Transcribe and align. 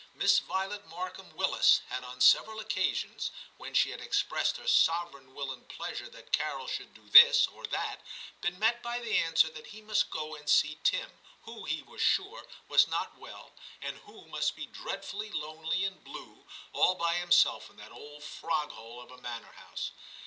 Miss 0.15 0.39
Violet 0.39 0.87
Markham 0.87 1.29
Willis 1.35 1.81
had 1.89 2.03
on 2.03 2.21
several 2.21 2.59
occasions, 2.59 3.29
when 3.57 3.75
she 3.75 3.91
had 3.91 4.01
expressed 4.01 4.57
her 4.57 4.65
sovereign 4.67 5.35
will 5.35 5.51
and 5.51 5.69
pleasure 5.69 6.09
that 6.09 6.31
Carol 6.33 6.65
should 6.67 6.95
do 6.95 7.07
this 7.07 7.45
or 7.45 7.67
that, 7.67 8.01
been 8.41 8.57
met 8.57 8.81
by 8.81 8.97
the 8.97 9.15
answer 9.15 9.47
that 9.51 9.67
he 9.67 9.79
must 9.79 10.09
go 10.09 10.33
and 10.35 10.49
see 10.49 10.79
Tim, 10.83 11.19
who, 11.43 11.65
he 11.65 11.83
was 11.83 12.01
sure, 12.01 12.47
was 12.67 12.87
not 12.87 13.15
well, 13.19 13.53
and 13.79 13.97
who 13.99 14.25
must 14.25 14.55
be 14.55 14.65
dreadfully 14.65 15.29
lonely 15.29 15.85
and 15.85 16.03
blue 16.03 16.47
all 16.73 16.95
by 16.95 17.13
himself 17.17 17.69
in 17.69 17.77
that 17.77 17.91
old 17.91 18.23
frog 18.23 18.71
hole 18.71 19.01
of 19.01 19.11
a 19.11 19.19
manor 19.21 19.51
house. 19.53 19.91